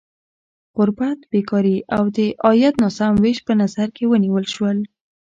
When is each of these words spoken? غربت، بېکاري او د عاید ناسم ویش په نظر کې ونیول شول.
غربت، 0.77 1.19
بېکاري 1.31 1.77
او 1.95 2.03
د 2.15 2.17
عاید 2.45 2.75
ناسم 2.83 3.13
ویش 3.23 3.39
په 3.47 3.53
نظر 3.61 3.87
کې 3.95 4.03
ونیول 4.11 4.45
شول. 4.53 4.77